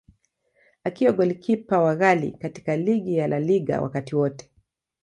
Akiwa 0.83 1.11
golikipa 1.13 1.79
wa 1.81 1.95
ghali 1.95 2.31
katika 2.31 2.77
ligi 2.77 3.17
ya 3.17 3.27
La 3.27 3.39
Liga 3.39 3.81
wakati 3.81 4.15
wote. 4.15 4.49